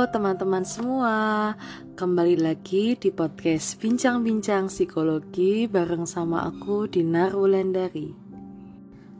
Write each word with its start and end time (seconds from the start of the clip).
Teman-teman 0.00 0.64
semua, 0.64 1.52
kembali 1.92 2.40
lagi 2.40 2.96
di 2.96 3.12
podcast 3.12 3.76
Bincang-Bincang 3.84 4.72
Psikologi 4.72 5.68
bareng 5.68 6.08
sama 6.08 6.48
aku 6.48 6.88
Dinar 6.88 7.36
Wulandari. 7.36 8.08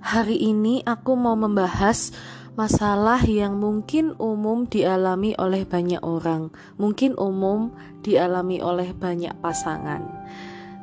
Hari 0.01 0.41
ini 0.41 0.81
aku 0.81 1.21
mau 1.21 1.37
membahas 1.37 2.17
masalah 2.57 3.21
yang 3.29 3.61
mungkin 3.61 4.17
umum 4.17 4.65
dialami 4.65 5.37
oleh 5.37 5.69
banyak 5.69 6.01
orang, 6.01 6.49
mungkin 6.81 7.13
umum 7.21 7.77
dialami 8.01 8.65
oleh 8.65 8.97
banyak 8.97 9.37
pasangan. 9.45 10.01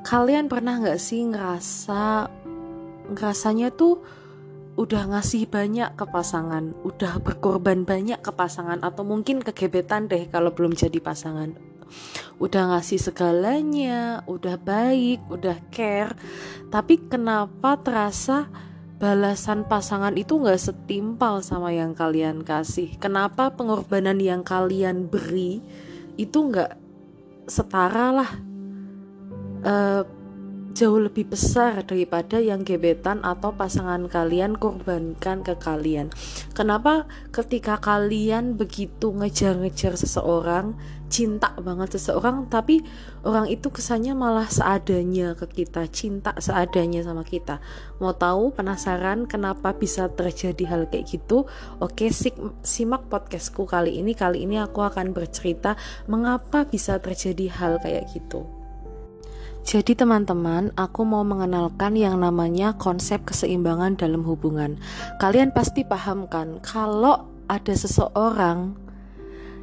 Kalian 0.06 0.46
pernah 0.46 0.78
nggak 0.78 1.02
sih 1.02 1.26
ngerasa 1.26 2.30
ngerasanya 3.18 3.74
tuh 3.74 4.06
udah 4.78 5.10
ngasih 5.10 5.50
banyak 5.50 5.98
ke 5.98 6.06
pasangan, 6.06 6.78
udah 6.86 7.18
berkorban 7.18 7.82
banyak 7.82 8.22
ke 8.22 8.30
pasangan 8.30 8.78
atau 8.86 9.02
mungkin 9.02 9.42
kegebetan 9.42 10.06
deh 10.06 10.30
kalau 10.30 10.54
belum 10.54 10.78
jadi 10.78 11.02
pasangan. 11.02 11.58
Udah 12.38 12.78
ngasih 12.78 13.02
segalanya, 13.02 14.22
udah 14.30 14.62
baik, 14.62 15.26
udah 15.34 15.58
care. 15.74 16.14
Tapi 16.70 17.10
kenapa 17.10 17.82
terasa 17.82 18.46
balasan 19.02 19.66
pasangan 19.66 20.14
itu 20.14 20.38
nggak 20.38 20.62
setimpal 20.62 21.42
sama 21.42 21.74
yang 21.74 21.98
kalian 21.98 22.46
kasih? 22.46 23.02
Kenapa 23.02 23.50
pengorbanan 23.58 24.22
yang 24.22 24.46
kalian 24.46 25.10
beri 25.10 25.66
itu 26.22 26.38
nggak 26.38 26.78
setara 27.50 28.14
lah? 28.14 28.32
Uh, 29.66 30.06
jauh 30.78 31.02
lebih 31.02 31.26
besar 31.34 31.82
daripada 31.82 32.38
yang 32.38 32.62
gebetan 32.62 33.26
atau 33.26 33.50
pasangan 33.58 34.06
kalian 34.06 34.54
korbankan 34.54 35.42
ke 35.42 35.58
kalian. 35.58 36.14
Kenapa 36.54 37.10
ketika 37.34 37.82
kalian 37.82 38.54
begitu 38.62 39.10
ngejar-ngejar 39.10 39.98
seseorang, 39.98 40.78
cinta 41.10 41.58
banget 41.58 41.98
seseorang, 41.98 42.46
tapi 42.46 42.86
orang 43.26 43.50
itu 43.50 43.74
kesannya 43.74 44.14
malah 44.14 44.46
seadanya 44.46 45.34
ke 45.34 45.50
kita, 45.50 45.90
cinta 45.90 46.38
seadanya 46.38 47.02
sama 47.02 47.26
kita. 47.26 47.58
Mau 47.98 48.14
tahu, 48.14 48.54
penasaran 48.54 49.26
kenapa 49.26 49.74
bisa 49.74 50.14
terjadi 50.14 50.70
hal 50.70 50.82
kayak 50.94 51.10
gitu? 51.10 51.50
Oke, 51.82 52.14
simak 52.62 53.10
podcastku 53.10 53.66
kali 53.66 53.98
ini. 53.98 54.14
Kali 54.14 54.46
ini 54.46 54.62
aku 54.62 54.86
akan 54.86 55.10
bercerita 55.10 55.74
mengapa 56.06 56.70
bisa 56.70 57.02
terjadi 57.02 57.50
hal 57.50 57.82
kayak 57.82 58.14
gitu. 58.14 58.57
Jadi 59.68 60.00
teman-teman, 60.00 60.72
aku 60.80 61.04
mau 61.04 61.28
mengenalkan 61.28 62.00
yang 62.00 62.24
namanya 62.24 62.80
konsep 62.80 63.28
keseimbangan 63.28 64.00
dalam 64.00 64.24
hubungan. 64.24 64.80
Kalian 65.20 65.52
pasti 65.52 65.84
paham 65.84 66.24
kan, 66.32 66.64
kalau 66.64 67.28
ada 67.52 67.76
seseorang 67.76 68.80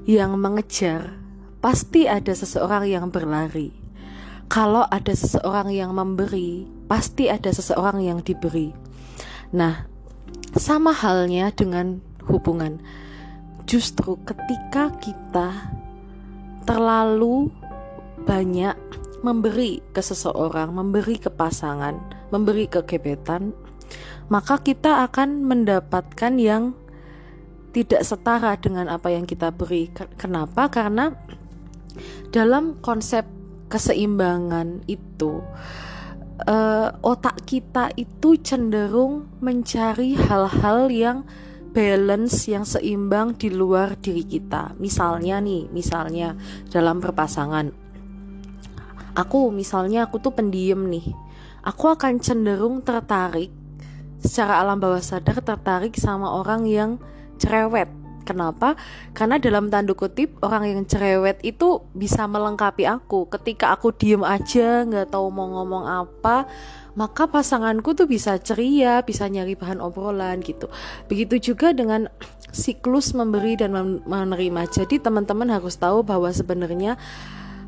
yang 0.04 0.36
mengejar, 0.36 1.16
pasti 1.64 2.04
ada 2.04 2.36
seseorang 2.36 2.84
yang 2.84 3.08
berlari. 3.08 3.72
Kalau 4.52 4.84
ada 4.92 5.16
seseorang 5.16 5.72
yang 5.72 5.96
memberi, 5.96 6.68
pasti 6.84 7.32
ada 7.32 7.48
seseorang 7.48 8.04
yang 8.04 8.20
diberi. 8.20 8.76
Nah, 9.56 9.88
sama 10.52 10.92
halnya 10.92 11.48
dengan 11.48 12.04
hubungan. 12.28 12.76
Justru 13.64 14.20
ketika 14.28 14.92
kita 15.00 15.72
terlalu 16.68 17.48
banyak 18.28 18.76
memberi 19.24 19.80
ke 19.96 20.04
seseorang, 20.04 20.76
memberi 20.76 21.16
ke 21.16 21.32
pasangan, 21.32 21.96
memberi 22.28 22.68
ke 22.68 22.84
gebetan, 22.84 23.56
maka 24.28 24.60
kita 24.60 25.08
akan 25.08 25.48
mendapatkan 25.48 26.36
yang 26.36 26.76
tidak 27.72 28.04
setara 28.04 28.54
dengan 28.60 28.92
apa 28.92 29.08
yang 29.10 29.24
kita 29.24 29.48
beri. 29.48 29.88
Kenapa? 30.20 30.68
Karena 30.68 31.08
dalam 32.28 32.78
konsep 32.84 33.24
keseimbangan 33.72 34.84
itu, 34.86 35.40
uh, 36.46 36.88
otak 37.00 37.48
kita 37.48 37.90
itu 37.96 38.36
cenderung 38.44 39.26
mencari 39.40 40.14
hal-hal 40.20 40.92
yang 40.92 41.18
balance 41.74 42.46
yang 42.46 42.62
seimbang 42.62 43.34
di 43.34 43.50
luar 43.50 43.98
diri 43.98 44.22
kita. 44.22 44.78
Misalnya 44.78 45.42
nih, 45.42 45.66
misalnya 45.74 46.38
dalam 46.70 47.02
berpasangan 47.02 47.83
aku 49.14 49.50
misalnya 49.50 50.06
aku 50.06 50.18
tuh 50.20 50.34
pendiam 50.34 50.86
nih 50.90 51.14
aku 51.62 51.90
akan 51.90 52.20
cenderung 52.20 52.82
tertarik 52.82 53.50
secara 54.20 54.60
alam 54.60 54.78
bawah 54.78 55.00
sadar 55.00 55.40
tertarik 55.40 55.94
sama 55.96 56.30
orang 56.34 56.66
yang 56.66 56.90
cerewet 57.38 57.90
Kenapa? 58.24 58.72
Karena 59.12 59.36
dalam 59.36 59.68
tanda 59.68 59.92
kutip 59.92 60.40
orang 60.40 60.64
yang 60.64 60.82
cerewet 60.88 61.44
itu 61.44 61.84
bisa 61.92 62.24
melengkapi 62.24 62.88
aku. 62.88 63.28
Ketika 63.28 63.76
aku 63.76 63.92
diem 63.92 64.24
aja 64.24 64.88
nggak 64.88 65.12
tahu 65.12 65.28
mau 65.28 65.52
ngomong 65.60 65.84
apa, 65.84 66.48
maka 66.96 67.28
pasanganku 67.28 67.92
tuh 67.92 68.08
bisa 68.08 68.40
ceria, 68.40 69.04
bisa 69.04 69.28
nyari 69.28 69.52
bahan 69.54 69.78
obrolan 69.78 70.40
gitu. 70.40 70.72
Begitu 71.06 71.52
juga 71.52 71.76
dengan 71.76 72.08
siklus 72.48 73.12
memberi 73.12 73.60
dan 73.60 73.76
menerima. 74.08 74.72
Jadi 74.72 75.04
teman-teman 75.04 75.52
harus 75.52 75.76
tahu 75.76 76.00
bahwa 76.00 76.32
sebenarnya 76.32 76.96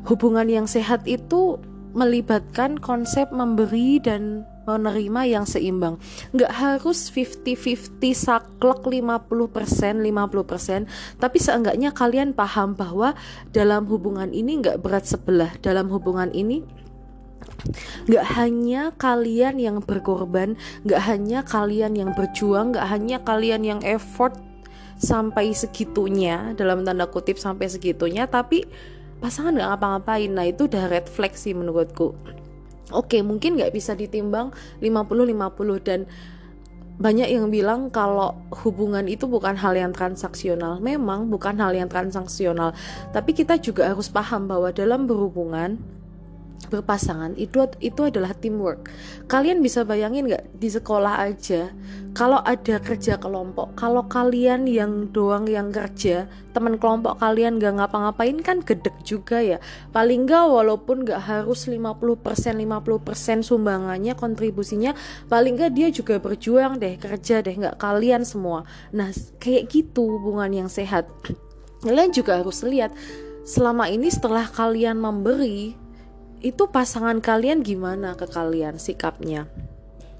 hubungan 0.07 0.47
yang 0.47 0.65
sehat 0.65 1.03
itu 1.05 1.59
melibatkan 1.91 2.79
konsep 2.79 3.29
memberi 3.33 3.99
dan 3.99 4.47
menerima 4.67 5.21
yang 5.23 5.45
seimbang. 5.47 5.95
Nggak 6.35 6.51
harus 6.51 7.07
50-50 7.09 7.97
saklek 8.11 8.83
50% 8.83 10.03
50% 10.03 11.23
tapi 11.23 11.37
seenggaknya 11.39 11.95
kalian 11.95 12.35
paham 12.35 12.75
bahwa 12.75 13.15
dalam 13.55 13.87
hubungan 13.87 14.35
ini 14.35 14.59
nggak 14.59 14.83
berat 14.83 15.07
sebelah. 15.07 15.55
Dalam 15.63 15.87
hubungan 15.87 16.29
ini 16.35 16.67
nggak 18.11 18.25
hanya 18.37 18.91
kalian 18.99 19.55
yang 19.57 19.79
berkorban 19.79 20.59
nggak 20.83 21.01
hanya 21.07 21.39
kalian 21.47 21.95
yang 21.95 22.11
berjuang 22.11 22.75
nggak 22.75 22.87
hanya 22.91 23.17
kalian 23.23 23.63
yang 23.63 23.81
effort 23.87 24.35
sampai 24.99 25.53
segitunya 25.53 26.53
dalam 26.57 26.83
tanda 26.83 27.07
kutip 27.07 27.39
sampai 27.39 27.69
segitunya 27.71 28.25
tapi 28.27 28.65
pasangan 29.19 29.53
nggak 29.53 29.69
ngapa-ngapain. 29.75 30.31
Nah 30.31 30.45
itu 30.47 30.65
udah 30.69 30.89
red 30.89 31.07
flag 31.09 31.33
sih 31.33 31.53
menurutku. 31.53 32.13
Oke 32.95 33.19
mungkin 33.19 33.59
nggak 33.59 33.75
bisa 33.75 33.97
ditimbang 33.97 34.55
50-50 34.79 35.83
dan 35.83 36.07
banyak 36.97 37.29
yang 37.29 37.53
bilang 37.53 37.93
kalau 37.93 38.33
hubungan 38.65 39.05
itu 39.05 39.29
bukan 39.29 39.53
hal 39.53 39.77
yang 39.77 39.93
transaksional. 39.93 40.81
Memang 40.81 41.29
bukan 41.29 41.61
hal 41.61 41.77
yang 41.77 41.85
transaksional, 41.85 42.73
tapi 43.13 43.37
kita 43.37 43.61
juga 43.61 43.93
harus 43.93 44.09
paham 44.09 44.49
bahwa 44.49 44.73
dalam 44.73 45.05
berhubungan 45.05 45.77
berpasangan 46.67 47.37
itu 47.39 47.63
itu 47.79 48.01
adalah 48.03 48.35
teamwork. 48.35 48.91
Kalian 49.29 49.63
bisa 49.63 49.87
bayangin 49.87 50.27
nggak 50.27 50.57
di 50.57 50.69
sekolah 50.73 51.23
aja 51.23 51.71
kalau 52.17 52.41
ada 52.41 52.81
kerja 52.81 53.21
kelompok, 53.21 53.77
kalau 53.77 54.01
kalian 54.09 54.65
yang 54.65 55.13
doang 55.13 55.45
yang 55.45 55.69
kerja, 55.69 56.25
teman 56.49 56.81
kelompok 56.81 57.21
kalian 57.21 57.61
gak 57.61 57.77
ngapa-ngapain 57.77 58.41
kan 58.41 58.65
gedek 58.65 58.97
juga 59.05 59.37
ya. 59.37 59.61
Paling 59.93 60.25
nggak 60.25 60.49
walaupun 60.49 61.05
nggak 61.05 61.21
harus 61.21 61.69
50% 61.69 62.57
50% 62.57 63.45
sumbangannya 63.45 64.17
kontribusinya, 64.17 64.97
paling 65.29 65.61
nggak 65.61 65.77
dia 65.77 65.93
juga 65.93 66.17
berjuang 66.17 66.81
deh 66.81 66.97
kerja 66.97 67.45
deh 67.45 67.53
nggak 67.53 67.77
kalian 67.77 68.25
semua. 68.25 68.65
Nah 68.89 69.13
kayak 69.37 69.69
gitu 69.69 70.17
hubungan 70.17 70.65
yang 70.65 70.69
sehat. 70.73 71.05
Kalian 71.85 72.09
juga 72.09 72.41
harus 72.41 72.65
lihat 72.65 72.97
selama 73.45 73.93
ini 73.93 74.09
setelah 74.09 74.49
kalian 74.49 74.97
memberi 74.97 75.77
itu 76.41 76.69
pasangan 76.69 77.17
kalian 77.17 77.65
gimana 77.65 78.13
ke 78.13 78.29
kalian 78.29 78.77
sikapnya? 78.77 79.49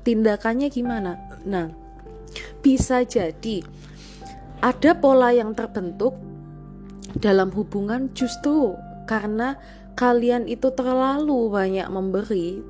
Tindakannya 0.01 0.67
gimana? 0.73 1.17
Nah 1.45 1.69
bisa 2.61 3.05
jadi 3.05 3.63
ada 4.59 4.91
pola 4.97 5.29
yang 5.31 5.53
terbentuk 5.53 6.17
dalam 7.17 7.53
hubungan 7.53 8.09
justru 8.17 8.73
karena 9.05 9.55
kalian 9.97 10.45
itu 10.49 10.73
terlalu 10.73 11.49
banyak 11.49 11.87
memberi 11.89 12.61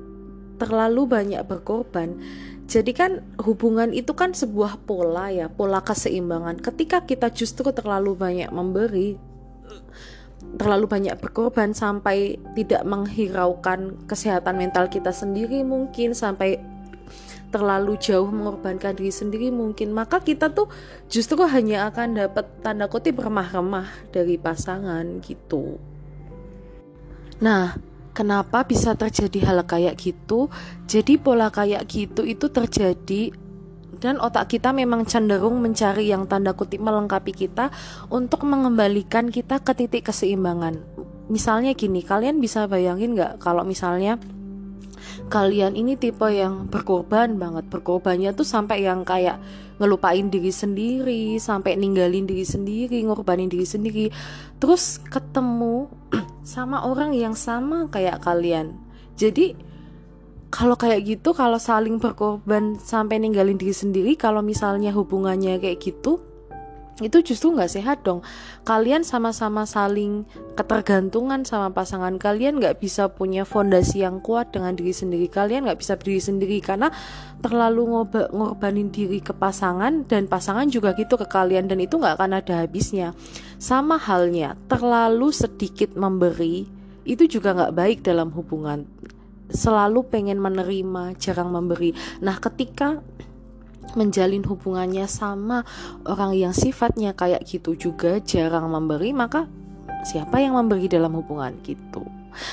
terlalu 0.58 1.06
banyak 1.06 1.42
berkorban. 1.46 2.18
Jadi 2.68 2.92
kan 2.92 3.24
hubungan 3.40 3.96
itu 3.96 4.12
kan 4.12 4.36
sebuah 4.36 4.84
pola 4.84 5.32
ya 5.32 5.48
pola 5.48 5.80
keseimbangan. 5.80 6.60
Ketika 6.60 7.06
kita 7.06 7.32
justru 7.32 7.72
terlalu 7.72 8.12
banyak 8.12 8.50
memberi 8.52 9.16
terlalu 10.58 10.86
banyak 10.86 11.14
berkorban 11.18 11.74
sampai 11.74 12.38
tidak 12.54 12.82
menghiraukan 12.86 13.94
kesehatan 14.06 14.58
mental 14.58 14.90
kita 14.90 15.10
sendiri 15.14 15.62
mungkin 15.62 16.14
sampai 16.14 16.58
terlalu 17.48 17.96
jauh 17.96 18.28
mengorbankan 18.28 18.92
diri 18.92 19.12
sendiri 19.12 19.48
mungkin 19.48 19.96
maka 19.96 20.20
kita 20.20 20.52
tuh 20.52 20.68
justru 21.08 21.40
hanya 21.48 21.88
akan 21.88 22.28
dapat 22.28 22.44
tanda 22.60 22.86
kutip 22.92 23.16
remah-remah 23.16 23.88
dari 24.12 24.36
pasangan 24.36 25.24
gitu. 25.24 25.80
Nah 27.40 27.80
kenapa 28.12 28.68
bisa 28.68 28.92
terjadi 28.92 29.48
hal 29.48 29.64
kayak 29.64 29.96
gitu? 29.96 30.52
Jadi 30.84 31.16
pola 31.16 31.48
kayak 31.48 31.88
gitu 31.88 32.26
itu 32.28 32.52
terjadi 32.52 33.32
dan 33.98 34.22
otak 34.22 34.54
kita 34.54 34.70
memang 34.70 35.06
cenderung 35.06 35.58
mencari 35.58 36.10
yang 36.10 36.26
tanda 36.30 36.54
kutip 36.54 36.78
melengkapi 36.78 37.34
kita 37.34 37.70
untuk 38.10 38.46
mengembalikan 38.46 39.30
kita 39.30 39.58
ke 39.62 39.74
titik 39.74 40.10
keseimbangan. 40.10 40.78
Misalnya 41.28 41.76
gini, 41.76 42.00
kalian 42.00 42.40
bisa 42.40 42.64
bayangin 42.64 43.12
nggak 43.12 43.42
kalau 43.42 43.60
misalnya 43.62 44.16
kalian 45.28 45.76
ini 45.76 45.94
tipe 46.00 46.24
yang 46.32 46.66
berkorban 46.72 47.36
banget, 47.36 47.68
berkorbannya 47.68 48.32
tuh 48.32 48.48
sampai 48.48 48.86
yang 48.86 49.04
kayak 49.04 49.36
ngelupain 49.78 50.26
diri 50.32 50.50
sendiri, 50.50 51.36
sampai 51.38 51.76
ninggalin 51.78 52.26
diri 52.26 52.42
sendiri, 52.42 52.98
ngorbanin 53.06 53.46
diri 53.46 53.68
sendiri, 53.68 54.06
terus 54.58 54.98
ketemu 55.06 55.86
sama 56.42 56.88
orang 56.88 57.14
yang 57.14 57.36
sama 57.36 57.86
kayak 57.92 58.24
kalian. 58.24 58.74
Jadi 59.14 59.67
kalau 60.48 60.80
kayak 60.80 61.04
gitu 61.04 61.36
kalau 61.36 61.60
saling 61.60 62.00
berkorban 62.00 62.80
sampai 62.80 63.20
ninggalin 63.20 63.60
diri 63.60 63.76
sendiri 63.76 64.16
kalau 64.16 64.40
misalnya 64.40 64.96
hubungannya 64.96 65.60
kayak 65.60 65.80
gitu 65.84 66.24
itu 66.98 67.22
justru 67.22 67.54
nggak 67.54 67.70
sehat 67.70 68.02
dong. 68.02 68.26
Kalian 68.66 69.06
sama-sama 69.06 69.62
saling 69.70 70.26
ketergantungan 70.58 71.46
sama 71.46 71.70
pasangan 71.70 72.18
kalian 72.18 72.58
nggak 72.58 72.82
bisa 72.82 73.06
punya 73.06 73.46
fondasi 73.46 74.02
yang 74.02 74.18
kuat 74.18 74.50
dengan 74.50 74.74
diri 74.74 74.90
sendiri 74.90 75.30
kalian 75.30 75.70
nggak 75.70 75.78
bisa 75.78 75.94
berdiri 75.94 76.18
sendiri 76.18 76.58
karena 76.58 76.90
terlalu 77.38 78.02
ngorbanin 78.34 78.90
diri 78.90 79.22
ke 79.22 79.30
pasangan 79.30 80.10
dan 80.10 80.26
pasangan 80.26 80.66
juga 80.66 80.98
gitu 80.98 81.14
ke 81.14 81.26
kalian 81.30 81.70
dan 81.70 81.78
itu 81.78 82.02
nggak 82.02 82.18
akan 82.18 82.42
ada 82.42 82.66
habisnya. 82.66 83.14
Sama 83.62 83.94
halnya 83.94 84.58
terlalu 84.66 85.30
sedikit 85.30 85.94
memberi 85.94 86.66
itu 87.06 87.30
juga 87.30 87.54
nggak 87.54 87.74
baik 87.78 87.98
dalam 88.02 88.34
hubungan 88.34 88.90
selalu 89.48 90.04
pengen 90.08 90.38
menerima, 90.38 91.16
jarang 91.16 91.50
memberi. 91.52 91.96
Nah, 92.20 92.36
ketika 92.38 93.00
menjalin 93.96 94.44
hubungannya 94.44 95.08
sama 95.08 95.64
orang 96.04 96.36
yang 96.36 96.52
sifatnya 96.52 97.16
kayak 97.16 97.44
gitu 97.48 97.74
juga 97.74 98.20
jarang 98.20 98.68
memberi, 98.68 99.16
maka 99.16 99.48
siapa 100.04 100.38
yang 100.38 100.54
memberi 100.56 100.86
dalam 100.86 101.16
hubungan 101.16 101.56
gitu. 101.64 102.04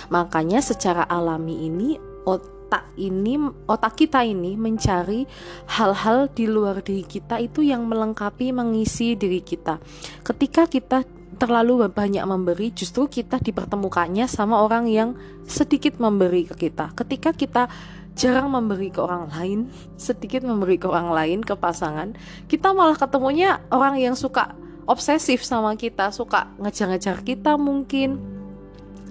Makanya 0.09 0.63
secara 0.63 1.03
alami 1.05 1.67
ini 1.67 1.99
otak 2.25 2.95
ini 2.97 3.37
otak 3.69 3.93
kita 3.99 4.25
ini 4.25 4.57
mencari 4.57 5.27
hal-hal 5.69 6.31
di 6.31 6.49
luar 6.49 6.81
diri 6.81 7.05
kita 7.05 7.37
itu 7.37 7.61
yang 7.61 7.85
melengkapi 7.85 8.49
mengisi 8.49 9.13
diri 9.13 9.43
kita. 9.45 9.77
Ketika 10.25 10.65
kita 10.65 11.05
terlalu 11.35 11.87
banyak 11.91 12.23
memberi, 12.23 12.71
justru 12.71 13.05
kita 13.05 13.37
dipertemukannya 13.39 14.25
sama 14.25 14.63
orang 14.63 14.87
yang 14.89 15.13
sedikit 15.45 15.99
memberi 15.99 16.47
ke 16.47 16.67
kita. 16.67 16.95
Ketika 16.95 17.35
kita 17.35 17.67
jarang 18.15 18.47
memberi 18.55 18.89
ke 18.89 19.03
orang 19.03 19.27
lain, 19.27 19.67
sedikit 19.99 20.41
memberi 20.47 20.79
ke 20.79 20.87
orang 20.87 21.11
lain, 21.11 21.39
ke 21.43 21.53
pasangan, 21.53 22.15
kita 22.47 22.71
malah 22.71 22.95
ketemunya 22.95 23.59
orang 23.69 23.99
yang 23.99 24.15
suka 24.15 24.55
obsesif 24.87 25.43
sama 25.43 25.75
kita, 25.75 26.15
suka 26.15 26.55
ngejar-ngejar 26.57 27.21
kita 27.27 27.59
mungkin, 27.59 28.17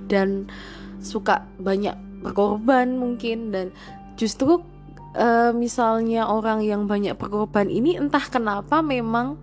dan 0.09 0.49
suka 1.05 1.44
banyak 1.61 1.94
berkorban 2.25 2.97
mungkin, 2.97 3.53
dan 3.53 3.77
justru 4.17 4.65
uh, 5.19 5.53
misalnya 5.53 6.25
orang 6.25 6.65
yang 6.65 6.88
banyak 6.88 7.12
berkorban 7.20 7.69
ini 7.69 8.00
entah 8.00 8.25
kenapa 8.25 8.81
memang 8.81 9.37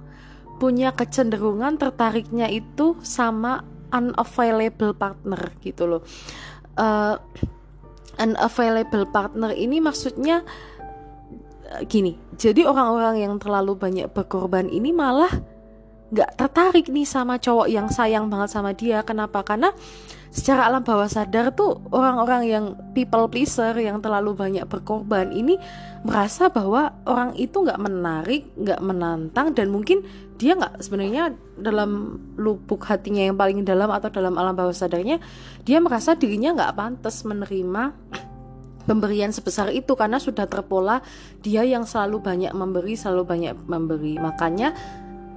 punya 0.62 0.94
kecenderungan 0.94 1.82
tertariknya 1.82 2.46
itu 2.46 2.94
sama 3.02 3.66
unavailable 3.90 4.94
partner 4.94 5.50
gitu 5.66 5.90
loh. 5.90 6.02
Uh, 6.78 7.18
unavailable 8.22 9.10
partner 9.10 9.58
ini 9.58 9.82
maksudnya 9.82 10.46
uh, 11.74 11.82
gini. 11.90 12.14
Jadi 12.38 12.62
orang-orang 12.62 13.26
yang 13.26 13.34
terlalu 13.42 13.74
banyak 13.74 14.08
berkorban 14.14 14.70
ini 14.70 14.94
malah 14.94 15.34
nggak 16.12 16.36
tertarik 16.36 16.92
nih 16.92 17.08
sama 17.08 17.40
cowok 17.40 17.68
yang 17.72 17.88
sayang 17.88 18.28
banget 18.28 18.50
sama 18.52 18.76
dia. 18.76 19.00
Kenapa? 19.08 19.48
Karena 19.48 19.72
secara 20.32 20.68
alam 20.68 20.84
bawah 20.84 21.12
sadar 21.12 21.52
tuh 21.52 21.80
orang-orang 21.92 22.48
yang 22.48 22.66
people 22.96 23.28
pleaser 23.28 23.76
yang 23.76 24.00
terlalu 24.00 24.32
banyak 24.32 24.64
berkorban 24.64 25.32
ini 25.36 25.60
merasa 26.08 26.48
bahwa 26.48 26.96
orang 27.04 27.36
itu 27.36 27.64
nggak 27.64 27.80
menarik, 27.80 28.48
nggak 28.56 28.80
menantang 28.80 29.52
dan 29.52 29.68
mungkin 29.72 30.04
dia 30.40 30.56
nggak 30.56 30.80
sebenarnya 30.84 31.36
dalam 31.60 32.18
lubuk 32.40 32.82
hatinya 32.88 33.28
yang 33.28 33.38
paling 33.38 33.62
dalam 33.68 33.92
atau 33.92 34.10
dalam 34.10 34.40
alam 34.40 34.56
bawah 34.56 34.74
sadarnya 34.74 35.22
dia 35.68 35.78
merasa 35.78 36.18
dirinya 36.18 36.58
nggak 36.58 36.74
pantas 36.74 37.22
menerima 37.28 37.94
pemberian 38.90 39.30
sebesar 39.30 39.70
itu 39.70 39.94
karena 39.94 40.18
sudah 40.18 40.50
terpola 40.50 41.06
dia 41.46 41.62
yang 41.62 41.86
selalu 41.86 42.18
banyak 42.22 42.52
memberi 42.58 42.98
selalu 42.98 43.24
banyak 43.24 43.56
memberi 43.70 44.18
makanya 44.18 44.74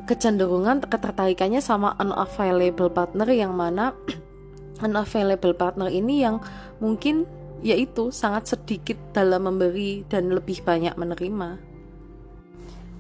kecenderungan 0.04 0.84
ketertarikannya 0.84 1.64
sama 1.64 1.96
unavailable 2.00 2.92
partner 2.92 3.28
yang 3.32 3.56
mana 3.56 3.96
unavailable 4.84 5.56
partner 5.56 5.88
ini 5.88 6.24
yang 6.24 6.40
mungkin 6.78 7.24
yaitu 7.64 8.12
sangat 8.12 8.52
sedikit 8.54 9.00
dalam 9.16 9.48
memberi 9.48 10.04
dan 10.04 10.28
lebih 10.28 10.60
banyak 10.60 10.92
menerima. 11.00 11.74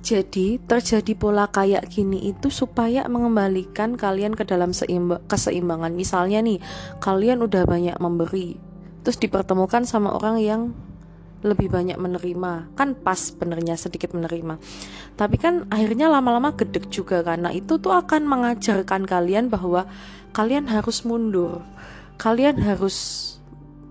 Jadi 0.04 0.60
terjadi 0.60 1.16
pola 1.16 1.48
kayak 1.48 1.88
gini 1.88 2.28
itu 2.28 2.52
supaya 2.52 3.08
mengembalikan 3.08 3.96
kalian 3.96 4.36
ke 4.36 4.44
dalam 4.44 4.76
seimba 4.76 5.20
keseimbangan. 5.32 5.96
Misalnya 5.96 6.44
nih, 6.44 6.60
kalian 7.00 7.40
udah 7.40 7.64
banyak 7.64 7.96
memberi, 7.96 8.60
terus 9.00 9.16
dipertemukan 9.16 9.88
sama 9.88 10.12
orang 10.12 10.36
yang 10.44 10.60
lebih 11.44 11.68
banyak 11.68 12.00
menerima. 12.00 12.72
Kan 12.72 12.96
pas 12.96 13.20
benernya 13.36 13.76
sedikit 13.76 14.16
menerima. 14.16 14.56
Tapi 15.14 15.36
kan 15.36 15.68
akhirnya 15.68 16.08
lama-lama 16.08 16.56
gedek 16.56 16.88
juga 16.88 17.20
karena 17.20 17.52
itu 17.52 17.76
tuh 17.76 17.92
akan 17.92 18.24
mengajarkan 18.24 19.04
kalian 19.04 19.52
bahwa 19.52 19.84
kalian 20.32 20.66
harus 20.72 21.04
mundur. 21.04 21.60
Kalian 22.16 22.64
harus 22.64 22.96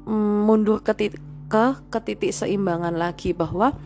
mm, 0.10 0.50
mundur 0.50 0.82
ke 0.82 0.98
titik, 0.98 1.22
ke, 1.48 1.78
ke 1.94 2.00
titik 2.02 2.34
seimbangan 2.34 2.98
lagi 2.98 3.38
bahwa 3.38 3.78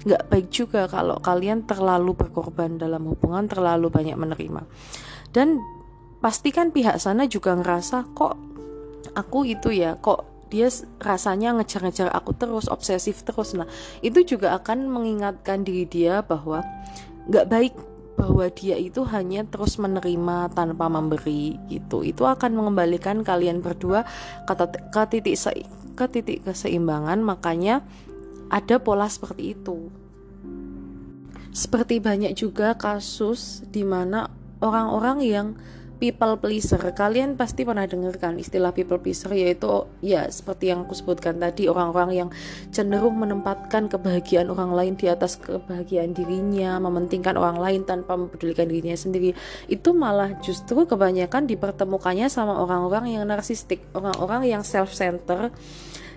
nggak 0.00 0.32
baik 0.32 0.48
juga 0.48 0.88
kalau 0.88 1.20
kalian 1.20 1.68
terlalu 1.68 2.16
berkorban 2.16 2.80
dalam 2.80 3.04
hubungan 3.04 3.44
terlalu 3.44 3.92
banyak 3.92 4.16
menerima. 4.16 4.64
Dan 5.30 5.60
pastikan 6.24 6.72
pihak 6.72 6.96
sana 6.96 7.28
juga 7.28 7.52
ngerasa 7.52 8.08
kok 8.16 8.34
aku 9.12 9.48
itu 9.48 9.72
ya 9.74 9.96
kok 10.00 10.29
dia 10.50 10.68
rasanya 10.98 11.54
ngejar-ngejar 11.56 12.10
aku 12.10 12.34
terus 12.34 12.66
obsesif 12.66 13.22
terus. 13.22 13.54
Nah 13.54 13.70
itu 14.02 14.26
juga 14.26 14.58
akan 14.58 14.90
mengingatkan 14.90 15.62
diri 15.62 15.86
dia 15.86 16.26
bahwa 16.26 16.66
nggak 17.30 17.46
baik 17.46 17.74
bahwa 18.20 18.44
dia 18.52 18.76
itu 18.76 19.00
hanya 19.08 19.48
terus 19.48 19.80
menerima 19.80 20.52
tanpa 20.52 20.92
memberi 20.92 21.56
gitu. 21.72 22.04
Itu 22.04 22.28
akan 22.28 22.52
mengembalikan 22.52 23.24
kalian 23.24 23.64
berdua 23.64 24.04
ke, 24.44 24.52
ke 24.92 25.02
titik 25.08 25.36
se, 25.40 25.64
ke 25.96 26.04
titik 26.04 26.44
keseimbangan. 26.44 27.24
Makanya 27.24 27.80
ada 28.52 28.76
pola 28.76 29.08
seperti 29.08 29.56
itu. 29.56 29.88
Seperti 31.50 31.98
banyak 31.98 32.36
juga 32.36 32.76
kasus 32.76 33.64
di 33.72 33.82
mana 33.82 34.28
orang-orang 34.60 35.18
yang 35.24 35.46
people 36.00 36.40
pleaser. 36.40 36.80
Kalian 36.96 37.36
pasti 37.36 37.68
pernah 37.68 37.84
dengarkan 37.84 38.40
istilah 38.40 38.72
people 38.72 38.96
pleaser 38.96 39.36
yaitu 39.36 39.84
ya 40.00 40.24
seperti 40.32 40.72
yang 40.72 40.88
aku 40.88 40.96
sebutkan 40.96 41.36
tadi 41.36 41.68
orang-orang 41.68 42.10
yang 42.16 42.28
cenderung 42.72 43.20
menempatkan 43.20 43.92
kebahagiaan 43.92 44.48
orang 44.48 44.72
lain 44.72 44.94
di 44.96 45.06
atas 45.12 45.36
kebahagiaan 45.36 46.16
dirinya, 46.16 46.80
mementingkan 46.80 47.36
orang 47.36 47.60
lain 47.60 47.84
tanpa 47.84 48.16
mempedulikan 48.16 48.66
dirinya 48.66 48.96
sendiri. 48.96 49.36
Itu 49.68 49.92
malah 49.92 50.40
justru 50.40 50.88
kebanyakan 50.88 51.44
dipertemukannya 51.44 52.32
sama 52.32 52.56
orang-orang 52.56 53.20
yang 53.20 53.28
narsistik, 53.28 53.84
orang-orang 53.92 54.48
yang 54.48 54.62
self-center 54.64 55.52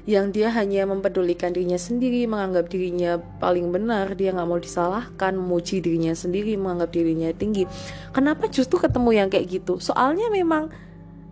yang 0.04 0.36
dia 0.36 0.52
hanya 0.52 0.84
mempedulikan 0.84 1.56
dirinya 1.56 1.80
sendiri, 1.80 2.28
menganggap 2.28 2.68
dirinya 2.68 3.24
paling 3.40 3.72
benar, 3.72 4.20
dia 4.20 4.36
nggak 4.36 4.48
mau 4.48 4.60
disalahkan, 4.60 5.32
memuji 5.40 5.80
dirinya 5.80 6.12
sendiri, 6.12 6.60
menganggap 6.60 6.92
dirinya 6.92 7.32
tinggi. 7.32 7.64
Kenapa 8.12 8.52
justru 8.52 8.84
ketemu 8.84 9.10
yang 9.16 9.28
kayak 9.32 9.48
gitu? 9.48 9.80
Soalnya 9.80 10.28
memang 10.28 10.68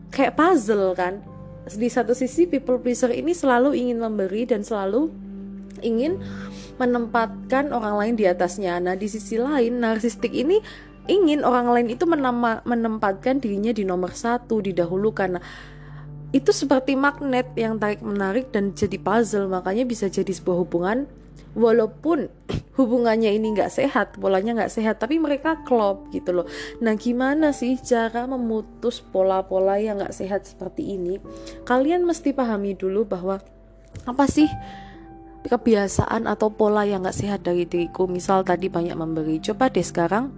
kayak 0.07 0.39
puzzle 0.39 0.95
kan. 0.95 1.19
Di 1.67 1.91
satu 1.91 2.15
sisi 2.15 2.47
people 2.47 2.79
pleaser 2.79 3.11
ini 3.11 3.35
selalu 3.35 3.75
ingin 3.75 3.99
memberi 3.99 4.47
dan 4.47 4.63
selalu 4.63 5.11
ingin 5.83 6.23
menempatkan 6.79 7.75
orang 7.75 7.99
lain 7.99 8.13
di 8.15 8.25
atasnya. 8.25 8.79
Nah, 8.79 8.95
di 8.95 9.11
sisi 9.11 9.35
lain 9.35 9.83
narsistik 9.83 10.31
ini 10.31 10.63
ingin 11.11 11.43
orang 11.43 11.67
lain 11.69 11.87
itu 11.91 12.07
menempatkan 12.07 13.43
dirinya 13.43 13.75
di 13.75 13.83
nomor 13.83 14.15
satu, 14.15 14.63
didahulukan. 14.63 15.37
Nah, 15.37 15.43
itu 16.31 16.51
seperti 16.55 16.95
magnet 16.95 17.51
yang 17.59 17.75
tarik 17.75 17.99
menarik 17.99 18.51
dan 18.55 18.71
jadi 18.71 18.95
puzzle. 18.99 19.51
Makanya 19.51 19.83
bisa 19.83 20.07
jadi 20.07 20.31
sebuah 20.31 20.63
hubungan. 20.63 21.07
Walaupun 21.51 22.31
hubungannya 22.79 23.35
ini 23.35 23.51
nggak 23.51 23.67
sehat 23.67 24.15
polanya 24.15 24.55
nggak 24.55 24.71
sehat 24.71 25.03
tapi 25.03 25.19
mereka 25.19 25.59
klop 25.67 26.07
gitu 26.15 26.31
loh. 26.31 26.47
Nah 26.79 26.95
gimana 26.95 27.51
sih 27.51 27.75
cara 27.75 28.23
memutus 28.23 29.03
pola-pola 29.03 29.75
yang 29.75 29.99
nggak 29.99 30.15
sehat 30.15 30.47
seperti 30.47 30.95
ini? 30.95 31.19
Kalian 31.67 32.07
mesti 32.07 32.31
pahami 32.31 32.79
dulu 32.79 33.03
bahwa 33.03 33.43
apa 34.07 34.25
sih 34.31 34.47
kebiasaan 35.41 36.29
atau 36.29 36.53
pola 36.53 36.85
yang 36.85 37.03
gak 37.03 37.17
sehat 37.17 37.41
dari 37.41 37.65
diriku? 37.65 38.05
Misal 38.05 38.45
tadi 38.45 38.69
banyak 38.69 38.93
memberi. 38.93 39.41
Coba 39.41 39.73
deh 39.73 39.83
sekarang 39.83 40.29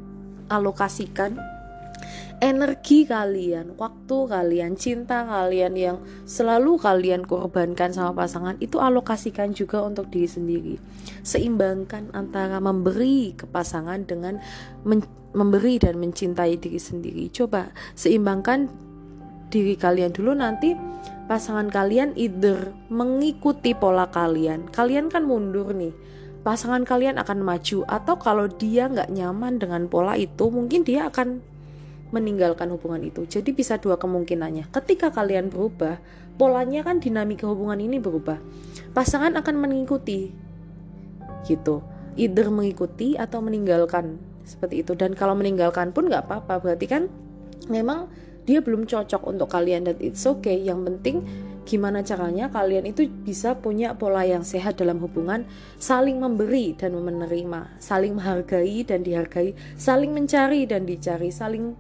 alokasikan 0.48 1.36
energi 2.44 3.08
kalian, 3.08 3.80
waktu 3.80 4.18
kalian, 4.28 4.76
cinta 4.76 5.24
kalian 5.24 5.80
yang 5.80 5.98
selalu 6.28 6.76
kalian 6.76 7.24
korbankan 7.24 7.96
sama 7.96 8.12
pasangan 8.12 8.60
itu 8.60 8.84
alokasikan 8.84 9.56
juga 9.56 9.80
untuk 9.80 10.12
diri 10.12 10.28
sendiri. 10.28 10.76
Seimbangkan 11.24 12.12
antara 12.12 12.60
memberi 12.60 13.32
ke 13.32 13.48
pasangan 13.48 14.04
dengan 14.04 14.44
memberi 15.32 15.80
dan 15.80 16.04
mencintai 16.04 16.60
diri 16.60 16.76
sendiri. 16.76 17.32
Coba 17.32 17.72
seimbangkan 17.96 18.68
diri 19.48 19.80
kalian 19.80 20.12
dulu 20.12 20.36
nanti 20.36 20.76
pasangan 21.32 21.72
kalian 21.72 22.12
either 22.20 22.76
mengikuti 22.92 23.72
pola 23.72 24.12
kalian. 24.12 24.68
Kalian 24.68 25.08
kan 25.08 25.24
mundur 25.24 25.72
nih 25.72 25.96
pasangan 26.44 26.84
kalian 26.84 27.16
akan 27.24 27.40
maju 27.40 27.88
atau 27.88 28.20
kalau 28.20 28.52
dia 28.52 28.92
nggak 28.92 29.16
nyaman 29.16 29.64
dengan 29.64 29.88
pola 29.88 30.20
itu 30.20 30.52
mungkin 30.52 30.84
dia 30.84 31.08
akan 31.08 31.53
meninggalkan 32.14 32.70
hubungan 32.70 33.02
itu. 33.02 33.26
Jadi 33.26 33.50
bisa 33.58 33.82
dua 33.82 33.98
kemungkinannya. 33.98 34.70
Ketika 34.70 35.10
kalian 35.10 35.50
berubah, 35.50 35.98
polanya 36.38 36.86
kan 36.86 37.02
dinamika 37.02 37.50
hubungan 37.50 37.82
ini 37.82 37.98
berubah. 37.98 38.38
Pasangan 38.94 39.34
akan 39.34 39.56
mengikuti 39.58 40.30
gitu. 41.50 41.82
Either 42.14 42.54
mengikuti 42.54 43.18
atau 43.18 43.42
meninggalkan 43.42 44.22
seperti 44.46 44.86
itu. 44.86 44.94
Dan 44.94 45.18
kalau 45.18 45.34
meninggalkan 45.34 45.90
pun 45.90 46.06
nggak 46.06 46.30
apa-apa. 46.30 46.62
Berarti 46.62 46.86
kan 46.86 47.10
memang 47.66 48.06
dia 48.46 48.62
belum 48.62 48.86
cocok 48.86 49.26
untuk 49.26 49.50
kalian 49.50 49.90
dan 49.90 49.98
it's 49.98 50.22
okay. 50.30 50.62
Yang 50.62 50.80
penting 50.94 51.18
gimana 51.64 52.04
caranya 52.04 52.52
kalian 52.52 52.92
itu 52.92 53.08
bisa 53.08 53.56
punya 53.58 53.96
pola 53.96 54.22
yang 54.28 54.46
sehat 54.46 54.78
dalam 54.78 55.00
hubungan, 55.00 55.48
saling 55.80 56.20
memberi 56.20 56.76
dan 56.78 56.94
menerima, 56.94 57.80
saling 57.82 58.20
menghargai 58.20 58.84
dan 58.84 59.02
dihargai, 59.02 59.56
saling 59.80 60.12
mencari 60.12 60.68
dan 60.68 60.84
dicari, 60.84 61.32
saling 61.32 61.74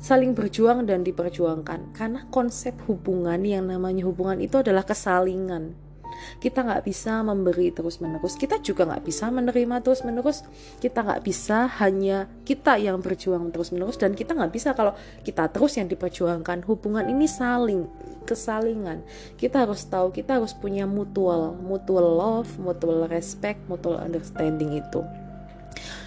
saling 0.00 0.32
berjuang 0.36 0.84
dan 0.84 1.02
diperjuangkan. 1.02 1.96
Karena 1.96 2.24
konsep 2.28 2.76
hubungan 2.86 3.40
yang 3.42 3.68
namanya 3.68 4.04
hubungan 4.06 4.40
itu 4.40 4.60
adalah 4.60 4.84
kesalingan. 4.84 5.74
Kita 6.40 6.64
nggak 6.64 6.88
bisa 6.88 7.20
memberi 7.20 7.68
terus 7.76 8.00
menerus 8.00 8.40
kita 8.40 8.56
juga 8.64 8.88
nggak 8.88 9.04
bisa 9.04 9.28
menerima 9.28 9.84
terus 9.84 10.00
menerus 10.00 10.48
kita 10.80 11.04
nggak 11.04 11.20
bisa 11.20 11.68
hanya 11.76 12.24
kita 12.48 12.80
yang 12.80 13.04
berjuang 13.04 13.52
terus 13.52 13.68
menerus 13.68 14.00
dan 14.00 14.16
kita 14.16 14.32
nggak 14.32 14.48
bisa 14.48 14.72
kalau 14.72 14.96
kita 15.28 15.52
terus 15.52 15.76
yang 15.76 15.92
diperjuangkan. 15.92 16.64
Hubungan 16.64 17.04
ini 17.12 17.28
saling 17.28 17.84
kesalingan. 18.24 19.04
Kita 19.36 19.68
harus 19.68 19.84
tahu 19.84 20.08
kita 20.14 20.40
harus 20.40 20.56
punya 20.56 20.88
mutual 20.88 21.52
mutual 21.60 22.16
love 22.16 22.48
mutual 22.56 23.04
respect 23.12 23.60
mutual 23.68 24.00
understanding 24.00 24.72
itu 24.72 25.04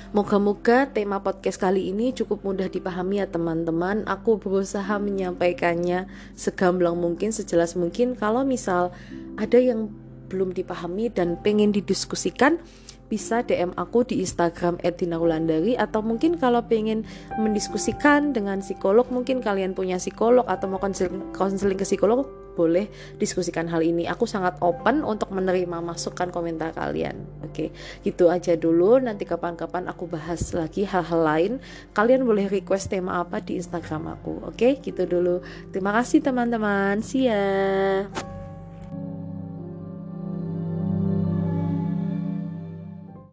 Moga-moga 0.09 0.89
tema 0.89 1.21
podcast 1.21 1.61
kali 1.61 1.93
ini 1.93 2.09
cukup 2.17 2.41
mudah 2.41 2.65
dipahami 2.65 3.21
ya 3.21 3.29
teman-teman. 3.29 4.09
Aku 4.09 4.41
berusaha 4.41 4.97
menyampaikannya 4.97 6.09
segamblang 6.33 6.97
mungkin, 6.97 7.29
sejelas 7.29 7.77
mungkin. 7.77 8.17
Kalau 8.17 8.41
misal 8.41 8.89
ada 9.37 9.61
yang 9.61 9.93
belum 10.33 10.57
dipahami 10.57 11.13
dan 11.13 11.37
pengen 11.45 11.69
didiskusikan, 11.69 12.57
bisa 13.05 13.45
DM 13.45 13.69
aku 13.77 14.01
di 14.01 14.25
Instagram 14.25 14.81
@dinaulandari 14.81 15.77
atau 15.77 16.01
mungkin 16.01 16.41
kalau 16.41 16.65
pengen 16.65 17.05
mendiskusikan 17.37 18.33
dengan 18.33 18.65
psikolog 18.65 19.05
mungkin 19.13 19.45
kalian 19.45 19.77
punya 19.77 20.01
psikolog 20.01 20.45
atau 20.49 20.73
mau 20.73 20.81
konseling 20.81 21.77
ke 21.77 21.85
psikolog 21.85 22.25
boleh 22.59 22.91
diskusikan 23.15 23.71
hal 23.71 23.79
ini. 23.79 24.03
Aku 24.11 24.27
sangat 24.27 24.59
open 24.59 25.07
untuk 25.07 25.31
menerima 25.31 25.79
masukan 25.79 26.27
komentar 26.27 26.75
kalian. 26.75 27.23
Oke, 27.47 27.71
gitu 28.03 28.27
aja 28.27 28.59
dulu. 28.59 28.99
Nanti 28.99 29.23
kapan-kapan 29.23 29.87
aku 29.87 30.11
bahas 30.11 30.51
lagi 30.51 30.83
hal-hal 30.83 31.21
lain. 31.23 31.53
Kalian 31.95 32.27
boleh 32.27 32.51
request 32.51 32.91
tema 32.91 33.23
apa 33.23 33.39
di 33.39 33.55
Instagram 33.55 34.19
aku. 34.19 34.43
Oke, 34.51 34.83
gitu 34.83 35.07
dulu. 35.07 35.39
Terima 35.71 35.95
kasih 35.95 36.19
teman-teman. 36.19 36.99
See 36.99 37.31
ya. 37.31 38.38